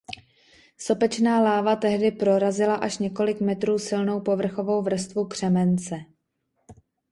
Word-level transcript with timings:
Sopečná 0.77 1.39
láva 1.41 1.75
tehdy 1.75 2.11
prorazila 2.11 2.75
až 2.75 2.97
několik 2.97 3.41
metrů 3.41 3.79
silnou 3.79 4.21
povrchovou 4.21 4.81
vrstvu 4.81 5.25
křemence. 5.27 5.95